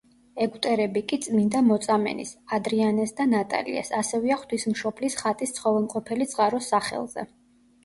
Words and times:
ეგვტერები 0.43 1.01
კი 1.11 1.19
წმიდა 1.25 1.61
მოწამენის 1.67 2.31
ადრიანეს 2.57 3.13
და 3.21 3.29
ნატალიას, 3.35 3.93
ასევეა 4.01 4.41
ღვთისმშობლის 4.41 5.21
ხატის 5.23 5.57
ცხოველმყოფელი 5.61 6.31
წყაროს 6.35 6.75
სახელზე. 6.77 7.31